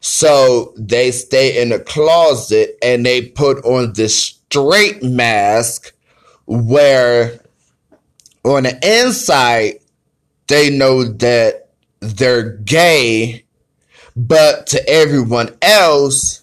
so 0.00 0.72
they 0.76 1.10
stay 1.10 1.60
in 1.60 1.70
the 1.70 1.78
closet 1.80 2.76
and 2.82 3.04
they 3.04 3.22
put 3.22 3.64
on 3.64 3.92
this 3.94 4.16
straight 4.18 5.02
mask 5.02 5.92
where 6.46 7.40
on 8.44 8.62
the 8.62 8.78
inside 8.82 9.74
they 10.46 10.70
know 10.70 11.04
that 11.04 11.68
they're 12.00 12.50
gay, 12.50 13.44
but 14.16 14.66
to 14.68 14.88
everyone 14.88 15.56
else, 15.62 16.42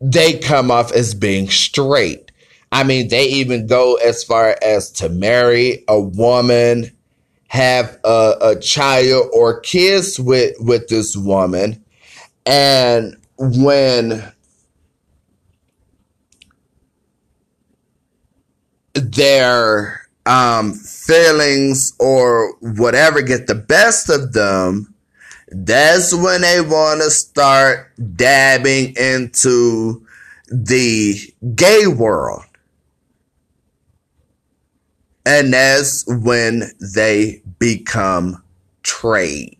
they 0.00 0.38
come 0.38 0.70
off 0.70 0.92
as 0.92 1.14
being 1.14 1.48
straight. 1.48 2.32
I 2.72 2.82
mean, 2.82 3.08
they 3.08 3.26
even 3.26 3.66
go 3.66 3.94
as 3.94 4.24
far 4.24 4.56
as 4.60 4.90
to 4.92 5.08
marry 5.08 5.84
a 5.88 6.00
woman, 6.00 6.90
have 7.48 7.98
a, 8.04 8.34
a 8.40 8.60
child 8.60 9.30
or 9.32 9.60
kiss 9.60 10.18
with, 10.18 10.54
with 10.60 10.88
this 10.88 11.16
woman. 11.16 11.82
And 12.44 13.16
when 13.38 14.32
their 18.94 20.00
um, 20.24 20.72
feelings 20.72 21.94
or 21.98 22.54
whatever 22.60 23.22
get 23.22 23.46
the 23.46 23.54
best 23.54 24.10
of 24.10 24.32
them, 24.32 24.94
that's 25.48 26.12
when 26.14 26.40
they 26.40 26.60
want 26.60 27.00
to 27.02 27.10
start 27.10 27.92
dabbing 28.16 28.94
into 28.96 30.04
the 30.48 31.14
gay 31.54 31.86
world. 31.86 32.42
And 35.26 35.52
that's 35.52 36.04
when 36.06 36.70
they 36.94 37.42
become 37.58 38.42
trade. 38.84 39.58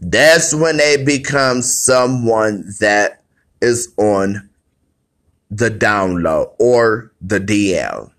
That's 0.00 0.54
when 0.54 0.78
they 0.78 1.04
become 1.04 1.60
someone 1.60 2.64
that 2.80 3.22
is 3.60 3.92
on 3.98 4.48
the 5.50 5.70
download 5.70 6.54
or 6.58 7.12
the 7.20 7.38
DL. 7.38 8.10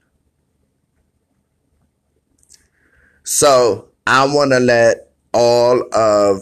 So 3.23 3.87
I 4.05 4.25
want 4.25 4.51
to 4.51 4.59
let 4.59 5.09
all 5.33 5.83
of 5.95 6.41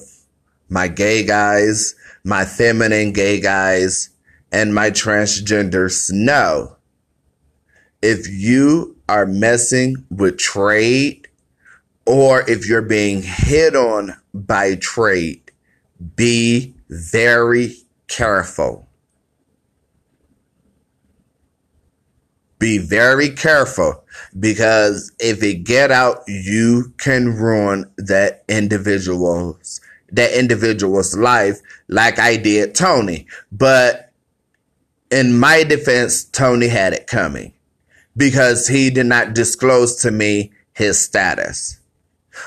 my 0.67 0.89
gay 0.89 1.23
guys, 1.23 1.95
my 2.25 2.43
feminine 2.43 3.13
gay 3.13 3.39
guys, 3.39 4.09
and 4.51 4.75
my 4.75 4.89
transgenders 4.89 6.11
know 6.11 6.75
if 8.01 8.27
you 8.27 8.97
are 9.09 9.25
messing 9.25 10.05
with 10.09 10.37
trade 10.37 11.27
or 12.05 12.49
if 12.49 12.67
you're 12.67 12.81
being 12.81 13.21
hit 13.21 13.75
on 13.75 14.15
by 14.33 14.75
trade, 14.75 15.51
be 16.15 16.73
very 16.89 17.75
careful. 18.07 18.87
Be 22.57 22.77
very 22.77 23.29
careful 23.29 24.03
because 24.39 25.11
if 25.19 25.41
it 25.43 25.63
get 25.63 25.91
out, 25.91 26.21
you 26.27 26.93
can 26.97 27.35
ruin 27.35 27.89
that 27.97 28.43
individual's 28.47 29.79
that 30.11 30.33
individual's 30.37 31.15
life 31.15 31.59
like 31.87 32.17
I 32.17 32.35
did 32.35 32.73
Tony. 32.73 33.27
But 33.51 34.11
in 35.11 35.37
my 35.37 35.63
defense, 35.63 36.23
Tony 36.23 36.67
had 36.67 36.93
it 36.93 37.05
coming 37.05 37.53
because 38.19 38.67
he 38.67 38.89
did 38.89 39.05
not 39.05 39.33
disclose 39.33 39.95
to 39.95 40.11
me 40.11 40.51
his 40.73 40.99
status. 41.03 41.79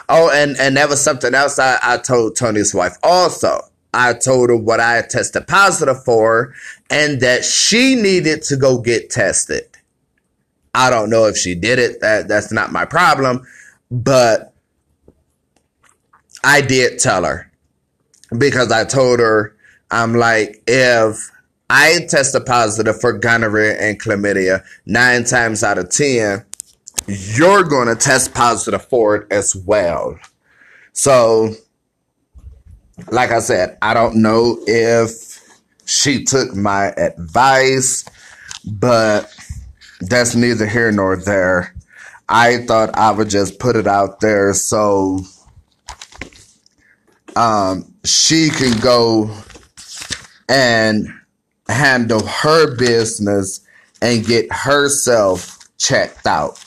Oh, 0.09 0.31
and, 0.31 0.57
and 0.59 0.77
that 0.77 0.89
was 0.89 1.03
something 1.03 1.35
else 1.35 1.59
I, 1.59 1.79
I 1.83 1.97
told 1.97 2.37
Tony's 2.37 2.75
wife 2.75 2.97
also. 3.03 3.61
I 3.95 4.15
told 4.15 4.51
her 4.51 4.57
what 4.57 4.81
I 4.81 5.03
tested 5.03 5.47
positive 5.47 6.05
for 6.05 6.55
and 6.89 7.21
that 7.21 7.45
she 7.45 7.95
needed 7.95 8.43
to 8.45 8.57
go 8.57 8.79
get 8.79 9.11
tested. 9.11 9.65
I 10.75 10.89
don't 10.91 11.11
know 11.11 11.27
if 11.27 11.37
she 11.37 11.55
did 11.55 11.79
it. 11.79 12.01
That, 12.01 12.29
that's 12.29 12.53
not 12.53 12.73
my 12.73 12.85
problem. 12.85 13.47
But 13.91 14.53
I 16.45 16.61
did 16.61 16.99
tell 16.99 17.25
her 17.25 17.51
because 18.37 18.73
I 18.73 18.85
told 18.85 19.21
her, 19.21 19.55
I'm 19.91 20.15
like, 20.15 20.63
if 20.67 21.31
I 21.75 22.05
tested 22.07 22.45
positive 22.45 23.01
for 23.01 23.15
gonorrhea 23.15 23.81
and 23.81 23.99
chlamydia 23.99 24.63
nine 24.85 25.25
times 25.25 25.65
out 25.65 25.79
of 25.79 25.89
10, 25.89 26.45
you're 27.07 27.65
going 27.65 27.89
to 27.89 27.97
test 27.97 28.35
positive 28.35 28.85
for 28.85 29.17
it 29.17 29.33
as 29.33 29.57
well. 29.57 30.19
So, 30.93 31.55
like 33.11 33.31
I 33.31 33.39
said, 33.41 33.79
I 33.81 33.95
don't 33.95 34.17
know 34.17 34.59
if 34.67 35.41
she 35.87 36.25
took 36.25 36.55
my 36.55 36.89
advice, 36.99 38.05
but 38.67 39.35
that's 40.03 40.35
neither 40.35 40.67
here 40.67 40.93
nor 40.93 41.17
there. 41.17 41.75
I 42.29 42.67
thought 42.67 42.99
I 42.99 43.13
would 43.13 43.31
just 43.31 43.59
put 43.59 43.77
it 43.77 43.87
out 43.87 44.21
there 44.21 44.53
so 44.53 45.21
um, 47.35 47.95
she 48.05 48.51
can 48.51 48.79
go 48.79 49.35
and 50.51 51.09
handle 51.69 52.27
her 52.27 52.77
business 52.77 53.61
and 54.01 54.27
get 54.27 54.53
herself 54.53 55.59
checked 55.79 56.27
out. 56.27 56.63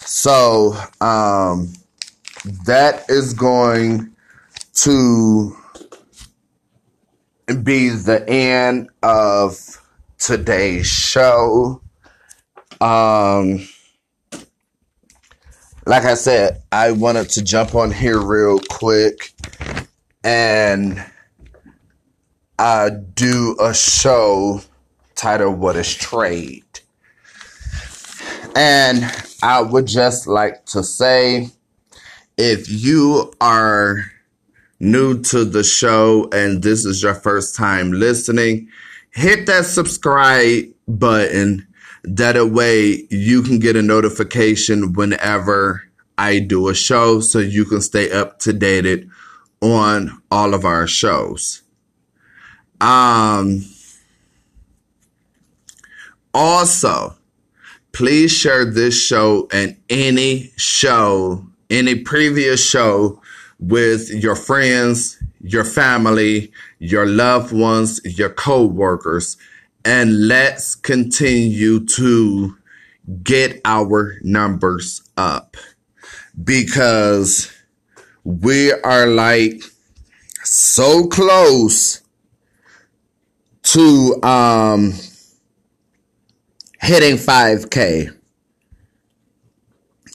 So 0.00 0.76
um, 1.00 1.72
that 2.66 3.04
is 3.08 3.32
going 3.34 4.12
to 4.74 5.56
be 7.62 7.90
the 7.90 8.24
end 8.28 8.88
of 9.02 9.58
today's 10.18 10.86
show. 10.86 11.80
Um, 12.80 13.66
like 15.86 16.04
I 16.04 16.14
said, 16.14 16.62
I 16.70 16.92
wanted 16.92 17.28
to 17.30 17.42
jump 17.42 17.74
on 17.74 17.90
here 17.90 18.20
real 18.20 18.60
quick 18.70 19.32
and 20.24 21.04
uh, 22.62 22.90
do 23.14 23.56
a 23.58 23.74
show 23.74 24.60
titled 25.16 25.58
What 25.58 25.74
is 25.74 25.92
Trade? 25.92 26.62
And 28.54 29.04
I 29.42 29.60
would 29.62 29.88
just 29.88 30.28
like 30.28 30.64
to 30.66 30.84
say 30.84 31.50
if 32.36 32.70
you 32.70 33.32
are 33.40 34.04
new 34.78 35.20
to 35.22 35.44
the 35.44 35.64
show 35.64 36.28
and 36.32 36.62
this 36.62 36.84
is 36.84 37.02
your 37.02 37.16
first 37.16 37.56
time 37.56 37.90
listening, 37.90 38.68
hit 39.10 39.46
that 39.46 39.64
subscribe 39.64 40.66
button. 40.86 41.66
That 42.04 42.36
way 42.52 43.08
you 43.10 43.42
can 43.42 43.58
get 43.58 43.74
a 43.74 43.82
notification 43.82 44.92
whenever 44.92 45.82
I 46.16 46.38
do 46.38 46.68
a 46.68 46.76
show 46.76 47.18
so 47.18 47.40
you 47.40 47.64
can 47.64 47.80
stay 47.80 48.12
up 48.12 48.38
to 48.40 48.52
date 48.52 49.08
on 49.60 50.22
all 50.30 50.54
of 50.54 50.64
our 50.64 50.86
shows. 50.86 51.61
Um, 52.82 53.64
also, 56.34 57.14
please 57.92 58.32
share 58.32 58.64
this 58.64 59.00
show 59.00 59.48
and 59.52 59.76
any 59.88 60.52
show, 60.56 61.46
any 61.70 61.94
previous 61.94 62.62
show 62.68 63.22
with 63.60 64.10
your 64.10 64.34
friends, 64.34 65.22
your 65.40 65.64
family, 65.64 66.50
your 66.80 67.06
loved 67.06 67.52
ones, 67.52 68.00
your 68.04 68.30
co-workers, 68.30 69.36
and 69.84 70.26
let's 70.26 70.74
continue 70.74 71.86
to 71.86 72.56
get 73.22 73.60
our 73.64 74.18
numbers 74.22 75.02
up. 75.16 75.56
Because 76.42 77.52
we 78.24 78.72
are 78.72 79.06
like 79.06 79.62
so 80.42 81.06
close 81.06 82.01
to 83.72 84.22
um 84.22 84.92
hitting 86.80 87.16
5k 87.16 88.14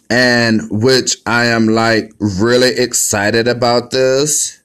and 0.10 0.62
which 0.70 1.18
I 1.26 1.46
am 1.46 1.68
like 1.68 2.12
really 2.20 2.70
excited 2.70 3.48
about 3.48 3.92
this. 3.92 4.62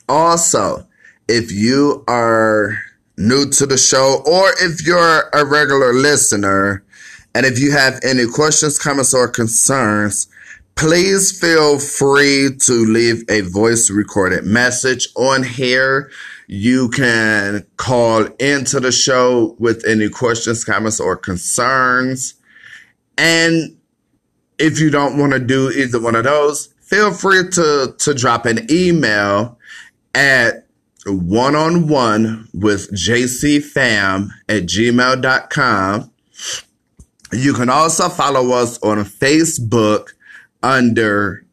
Also, 0.09 0.87
if 1.29 1.53
you 1.53 2.05
are 2.09 2.79
new 3.17 3.49
to 3.51 3.67
the 3.67 3.79
show 3.79 4.23
or 4.27 4.51
if 4.61 4.87
you're 4.87 5.29
a 5.33 5.45
regular 5.45 5.93
listener 5.93 6.85
and 7.35 7.45
if 7.45 7.59
you 7.59 7.73
have 7.73 8.01
any 8.03 8.27
questions, 8.27 8.79
comments, 8.79 9.13
or 9.13 9.29
concerns, 9.29 10.29
please 10.75 11.39
feel 11.39 11.79
free 11.79 12.51
to 12.61 12.73
leave 12.73 13.25
a 13.29 13.43
voice 13.43 13.91
recorded 13.91 14.45
message 14.45 15.09
on 15.17 15.43
here. 15.43 16.11
You 16.47 16.89
can 16.91 17.67
call 17.77 18.27
into 18.39 18.79
the 18.81 18.93
show 18.93 19.57
with 19.59 19.85
any 19.87 20.09
questions, 20.09 20.65
comments, 20.65 21.01
or 21.01 21.17
concerns. 21.17 22.35
And 23.19 23.77
if 24.59 24.79
you 24.79 24.91
don't 24.91 25.19
want 25.19 25.33
to 25.33 25.39
do 25.39 25.71
either 25.71 26.01
one 26.01 26.15
of 26.15 26.25
those, 26.25 26.69
feel 26.81 27.13
free 27.13 27.49
to, 27.51 27.95
to 27.99 28.15
drop 28.15 28.47
an 28.47 28.71
email 28.71 29.59
at 30.15 30.67
one 31.07 31.55
on 31.55 31.89
one 31.89 32.49
with 32.53 32.91
jcfam 32.93 34.29
at 34.49 34.63
gmail.com. 34.65 36.11
You 37.33 37.53
can 37.55 37.69
also 37.69 38.09
follow 38.09 38.53
us 38.53 38.79
on 38.83 38.99
Facebook 38.99 40.11
under 40.63 41.45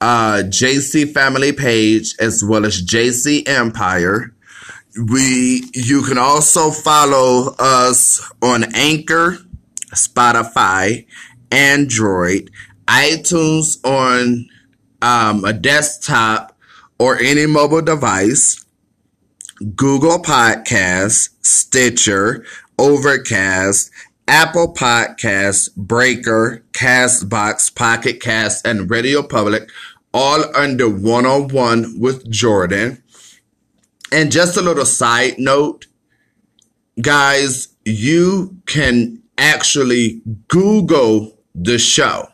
uh, 0.00 0.42
JC 0.44 1.12
Family 1.12 1.52
Page 1.52 2.14
as 2.20 2.44
well 2.44 2.64
as 2.64 2.84
JC 2.84 3.48
Empire. 3.48 4.32
We 4.96 5.70
you 5.74 6.02
can 6.02 6.18
also 6.18 6.70
follow 6.70 7.54
us 7.58 8.20
on 8.40 8.74
Anchor, 8.74 9.38
Spotify, 9.94 11.06
Android, 11.50 12.50
iTunes 12.86 13.84
on 13.84 14.48
um, 15.02 15.44
a 15.44 15.52
desktop 15.52 16.56
or 16.98 17.18
any 17.18 17.46
mobile 17.46 17.82
device, 17.82 18.64
Google 19.74 20.18
Podcasts, 20.18 21.30
Stitcher, 21.42 22.44
Overcast, 22.78 23.90
Apple 24.28 24.72
Podcasts, 24.74 25.74
Breaker, 25.76 26.64
Castbox, 26.72 27.74
Pocket 27.74 28.20
Cast, 28.20 28.66
and 28.66 28.90
Radio 28.90 29.22
Public, 29.22 29.68
all 30.12 30.44
under 30.56 30.88
one 30.88 31.26
on 31.26 31.48
one 31.48 32.00
with 32.00 32.28
Jordan. 32.30 33.02
And 34.12 34.30
just 34.30 34.56
a 34.56 34.62
little 34.62 34.86
side 34.86 35.38
note 35.38 35.86
guys, 37.00 37.68
you 37.84 38.56
can 38.66 39.22
actually 39.38 40.22
Google 40.48 41.36
the 41.54 41.78
show. 41.78 42.28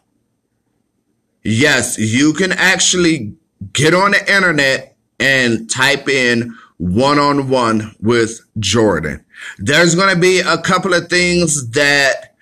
Yes, 1.43 1.99
you 1.99 2.33
can 2.33 2.53
actually 2.53 3.35
get 3.73 3.95
on 3.95 4.13
the 4.13 4.33
internet 4.33 4.97
and 5.19 5.69
type 5.69 6.09
in 6.09 6.57
one 6.79 7.19
on 7.19 7.49
one 7.49 7.95
with 8.01 8.41
Jordan. 8.59 9.25
There's 9.59 9.95
going 9.95 10.15
to 10.15 10.21
be 10.21 10.41
a 10.41 10.59
couple 10.59 10.95
of 10.95 11.09
things 11.09 11.71
that 11.71 12.35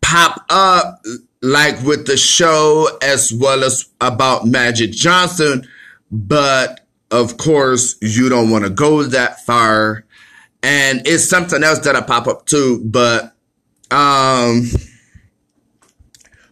pop 0.00 0.44
up, 0.50 1.00
like 1.42 1.80
with 1.82 2.06
the 2.06 2.16
show, 2.16 2.88
as 3.02 3.32
well 3.32 3.62
as 3.62 3.88
about 4.00 4.46
Magic 4.46 4.90
Johnson. 4.90 5.66
But 6.10 6.87
of 7.10 7.36
course, 7.36 7.96
you 8.00 8.28
don't 8.28 8.50
want 8.50 8.64
to 8.64 8.70
go 8.70 9.02
that 9.02 9.44
far. 9.44 10.04
And 10.62 11.06
it's 11.06 11.28
something 11.28 11.62
else 11.62 11.80
that'll 11.80 12.02
pop 12.02 12.26
up 12.26 12.46
too. 12.46 12.82
But, 12.84 13.32
um, 13.90 14.68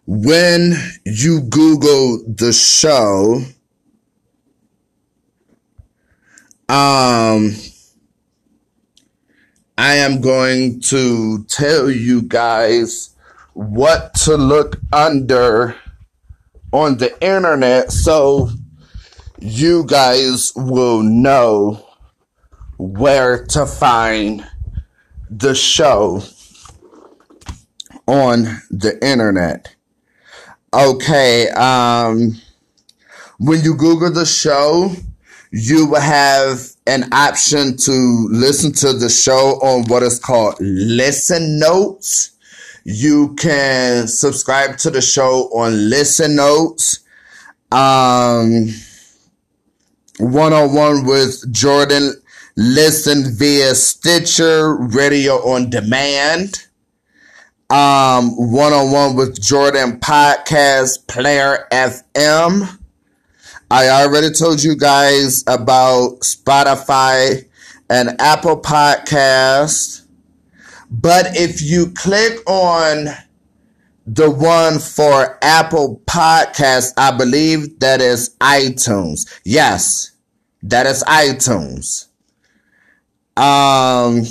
when 0.06 0.74
you 1.04 1.40
Google 1.42 2.22
the 2.26 2.52
show, 2.52 3.42
um, 6.68 7.54
I 9.78 9.96
am 9.96 10.20
going 10.20 10.80
to 10.82 11.44
tell 11.44 11.90
you 11.90 12.22
guys 12.22 13.14
what 13.52 14.14
to 14.14 14.36
look 14.36 14.80
under 14.92 15.76
on 16.72 16.98
the 16.98 17.20
internet 17.24 17.90
so 17.90 18.50
you 19.38 19.84
guys 19.84 20.52
will 20.56 21.02
know 21.02 21.84
where 22.78 23.44
to 23.46 23.66
find 23.66 24.46
the 25.30 25.54
show 25.54 26.22
on 28.06 28.62
the 28.70 28.98
internet. 29.02 29.74
Okay, 30.72 31.48
um, 31.50 32.40
when 33.38 33.62
you 33.62 33.74
Google 33.74 34.10
the 34.10 34.26
show, 34.26 34.92
you 35.50 35.86
will 35.86 36.00
have 36.00 36.60
an 36.86 37.12
option 37.12 37.76
to 37.76 38.28
listen 38.30 38.72
to 38.72 38.92
the 38.92 39.08
show 39.08 39.58
on 39.62 39.84
what 39.88 40.02
is 40.02 40.18
called 40.18 40.56
Listen 40.60 41.58
Notes. 41.58 42.32
You 42.84 43.34
can 43.34 44.06
subscribe 44.06 44.76
to 44.78 44.90
the 44.90 45.02
show 45.02 45.48
on 45.52 45.88
Listen 45.90 46.36
Notes. 46.36 47.00
Um, 47.72 48.68
one 50.18 50.52
on 50.52 50.74
one 50.74 51.06
with 51.06 51.52
Jordan. 51.52 52.12
Listen 52.56 53.36
via 53.36 53.74
Stitcher, 53.74 54.76
Radio 54.76 55.34
on 55.34 55.68
Demand 55.68 56.66
um, 57.70 58.30
one-on-one 58.36 59.16
with 59.16 59.40
Jordan 59.42 59.98
podcast 59.98 61.06
player 61.08 61.66
FM. 61.72 62.78
I 63.70 63.88
already 63.88 64.30
told 64.30 64.62
you 64.62 64.76
guys 64.76 65.42
about 65.48 66.20
Spotify 66.20 67.44
and 67.90 68.20
Apple 68.20 68.60
Podcast. 68.60 70.02
But 70.88 71.36
if 71.36 71.60
you 71.60 71.90
click 71.90 72.38
on 72.48 73.08
the 74.06 74.30
one 74.30 74.78
for 74.78 75.38
Apple 75.42 76.00
Podcast, 76.06 76.92
I 76.96 77.16
believe 77.16 77.80
that 77.80 78.00
is 78.00 78.36
iTunes. 78.40 79.26
Yes, 79.44 80.12
that 80.62 80.86
is 80.86 81.02
iTunes. 81.04 82.06
Um, 83.36 84.22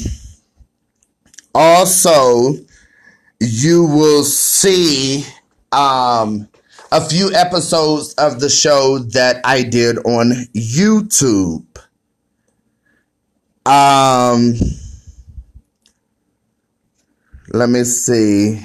also, 1.53 2.53
you 3.39 3.83
will 3.83 4.23
see 4.23 5.25
um, 5.71 6.47
a 6.91 7.01
few 7.01 7.33
episodes 7.33 8.13
of 8.13 8.39
the 8.39 8.49
show 8.49 8.99
that 8.99 9.41
I 9.43 9.63
did 9.63 9.97
on 9.99 10.31
YouTube. 10.55 11.65
Um, 13.65 14.53
let 17.51 17.69
me 17.69 17.83
see. 17.83 18.61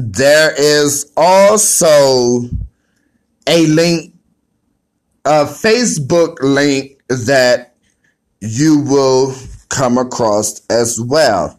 There 0.00 0.54
is 0.56 1.10
also 1.16 2.42
a 3.48 3.66
link, 3.66 4.14
a 5.24 5.44
Facebook 5.44 6.36
link 6.40 7.00
that 7.08 7.74
you 8.40 8.78
will 8.78 9.34
come 9.68 9.98
across 9.98 10.64
as 10.70 11.00
well. 11.00 11.58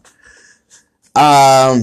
Um, 1.14 1.82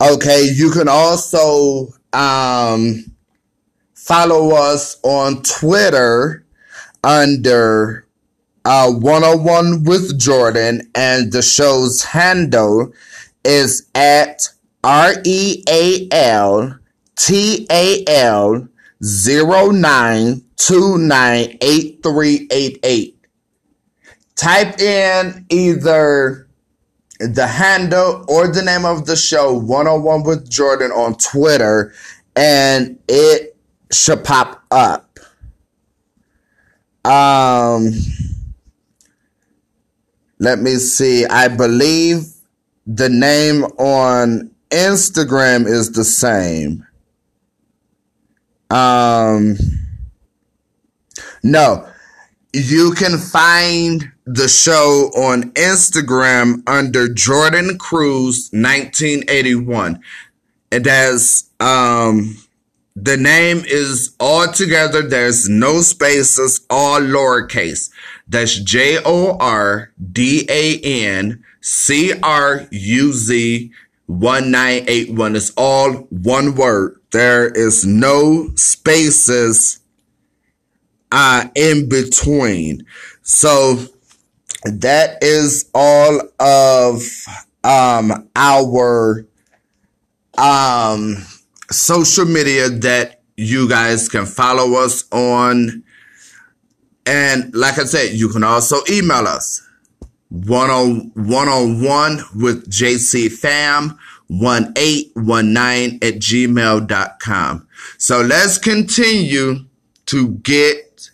okay, 0.00 0.48
you 0.54 0.70
can 0.70 0.86
also 0.86 1.88
um, 2.12 3.12
follow 3.94 4.54
us 4.54 5.00
on 5.02 5.42
Twitter 5.42 6.46
under 7.02 8.06
uh, 8.68 8.92
101 8.92 9.84
with 9.84 10.20
Jordan, 10.20 10.82
and 10.94 11.32
the 11.32 11.40
show's 11.40 12.04
handle 12.04 12.92
is 13.42 13.88
at 13.94 14.46
R 14.84 15.14
E 15.24 15.64
A 15.66 16.06
L 16.12 16.78
T 17.16 17.66
A 17.70 18.04
L 18.06 18.68
zero 19.02 19.70
nine 19.70 20.44
two 20.56 20.98
nine 20.98 21.56
eight 21.62 22.02
three 22.02 22.46
eight 22.50 22.78
eight. 22.82 23.18
Type 24.36 24.78
in 24.78 25.46
either 25.48 26.46
the 27.20 27.46
handle 27.46 28.26
or 28.28 28.48
the 28.48 28.62
name 28.62 28.84
of 28.84 29.06
the 29.06 29.16
show 29.16 29.52
101 29.52 30.24
with 30.24 30.48
Jordan 30.48 30.90
on 30.92 31.14
Twitter 31.16 31.94
and 32.36 32.98
it 33.08 33.56
should 33.90 34.22
pop 34.22 34.62
up. 34.70 35.18
Um 37.04 37.94
let 40.38 40.60
me 40.60 40.76
see. 40.76 41.24
I 41.26 41.48
believe 41.48 42.24
the 42.86 43.08
name 43.08 43.64
on 43.64 44.50
Instagram 44.70 45.66
is 45.66 45.92
the 45.92 46.04
same. 46.04 46.86
Um, 48.70 49.56
no, 51.42 51.88
you 52.52 52.92
can 52.92 53.18
find 53.18 54.10
the 54.26 54.48
show 54.48 55.10
on 55.16 55.52
Instagram 55.52 56.62
under 56.66 57.12
Jordan 57.12 57.78
Cruz 57.78 58.50
1981. 58.52 60.00
It 60.70 60.84
has, 60.86 61.48
um, 61.60 62.36
the 62.94 63.16
name 63.16 63.62
is 63.66 64.14
all 64.20 64.48
together. 64.48 65.02
There's 65.02 65.48
no 65.48 65.80
spaces, 65.80 66.60
all 66.68 67.00
lowercase. 67.00 67.90
That's 68.28 68.58
J 68.58 68.98
O 69.04 69.36
R 69.38 69.92
D 70.12 70.46
A 70.48 70.80
N 70.80 71.44
C 71.60 72.12
R 72.22 72.66
U 72.70 73.12
Z 73.12 73.70
1981 74.06 75.36
It's 75.36 75.52
all 75.56 75.92
one 76.10 76.54
word. 76.54 77.00
There 77.10 77.48
is 77.48 77.84
no 77.86 78.50
spaces 78.54 79.80
uh, 81.12 81.48
in 81.54 81.88
between. 81.88 82.84
So 83.22 83.78
that 84.64 85.22
is 85.22 85.70
all 85.74 86.20
of 86.40 87.02
um, 87.64 88.28
our 88.34 89.26
um, 90.36 91.16
social 91.70 92.24
media 92.24 92.68
that 92.70 93.20
you 93.36 93.68
guys 93.68 94.08
can 94.08 94.26
follow 94.26 94.74
us 94.82 95.04
on. 95.12 95.84
And 97.08 97.54
like 97.54 97.78
I 97.78 97.84
said, 97.84 98.12
you 98.12 98.28
can 98.28 98.44
also 98.44 98.82
email 98.90 99.26
us 99.26 99.66
one 100.28 100.68
on 100.68 101.10
one 101.14 101.48
on 101.48 101.82
one 101.82 102.20
with 102.36 102.70
JC 102.70 103.32
Fam 103.32 103.98
1819 104.28 105.94
at 106.02 106.20
gmail.com. 106.20 107.68
So 107.96 108.20
let's 108.20 108.58
continue 108.58 109.64
to 110.04 110.28
get 110.28 111.08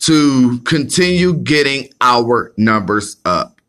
to 0.00 0.58
continue 0.60 1.32
getting 1.32 1.88
our 2.02 2.52
numbers 2.58 3.16
up. 3.24 3.62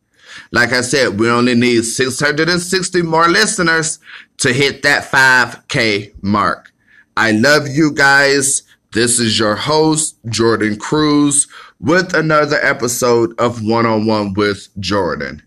Like 0.52 0.74
I 0.74 0.82
said, 0.82 1.22
we 1.22 1.30
only 1.30 1.56
need 1.56 1.84
660 1.84 3.02
more 3.04 3.30
listeners 3.30 4.00
to 4.40 4.52
hit 4.52 4.84
that 4.84 5.10
5K 5.10 6.22
mark. 6.22 6.74
I 7.16 7.32
love 7.32 7.70
you 7.70 7.94
guys. 7.94 8.64
This 8.94 9.20
is 9.20 9.40
your 9.40 9.56
host, 9.56 10.18
Jordan 10.28 10.78
Cruz 10.78 11.48
with 11.80 12.14
another 12.14 12.58
episode 12.62 13.34
of 13.40 13.66
One 13.66 13.86
on 13.86 14.06
One 14.06 14.34
with 14.34 14.68
Jordan. 14.80 15.42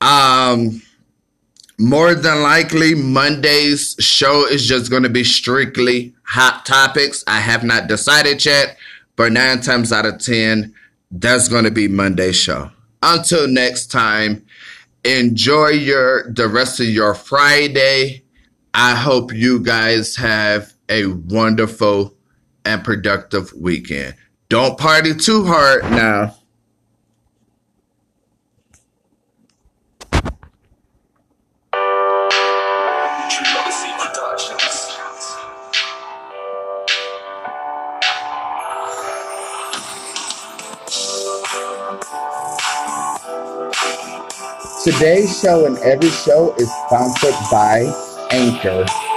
Um, 0.00 0.82
more 1.78 2.14
than 2.16 2.42
likely, 2.42 2.96
Monday's 2.96 3.94
show 4.00 4.44
is 4.46 4.66
just 4.66 4.90
going 4.90 5.04
to 5.04 5.08
be 5.08 5.22
strictly 5.22 6.14
hot 6.24 6.66
topics. 6.66 7.22
I 7.28 7.38
have 7.38 7.62
not 7.62 7.86
decided 7.86 8.44
yet, 8.44 8.76
but 9.14 9.32
nine 9.32 9.60
times 9.60 9.92
out 9.92 10.04
of 10.06 10.18
10, 10.18 10.74
that's 11.12 11.48
going 11.48 11.64
to 11.64 11.70
be 11.70 11.86
Monday's 11.86 12.36
show. 12.36 12.70
Until 13.02 13.46
next 13.46 13.86
time, 13.86 14.44
enjoy 15.04 15.68
your 15.68 16.32
the 16.32 16.48
rest 16.48 16.80
of 16.80 16.86
your 16.86 17.14
Friday. 17.14 18.24
I 18.74 18.96
hope 18.96 19.32
you 19.32 19.60
guys 19.60 20.16
have 20.16 20.72
a 20.88 21.06
wonderful 21.06 22.17
and 22.68 22.84
productive 22.84 23.50
weekend. 23.54 24.14
Don't 24.50 24.78
party 24.78 25.14
too 25.14 25.46
hard 25.46 25.84
now. 25.84 26.34
Today's 44.84 45.40
show 45.40 45.66
and 45.66 45.78
every 45.78 46.10
show 46.10 46.54
is 46.56 46.70
sponsored 46.86 47.34
by 47.50 47.90
Anchor. 48.30 49.07